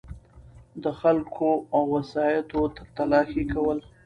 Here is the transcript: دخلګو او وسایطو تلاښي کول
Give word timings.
دخلګو 0.83 1.51
او 1.75 1.81
وسایطو 1.95 2.61
تلاښي 2.97 3.43
کول 3.53 3.79